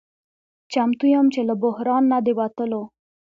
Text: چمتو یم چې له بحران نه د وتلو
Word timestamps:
چمتو 0.71 1.05
یم 1.13 1.27
چې 1.33 1.41
له 1.49 1.55
بحران 1.63 2.03
نه 2.11 2.17
د 2.25 2.27
وتلو 2.39 2.81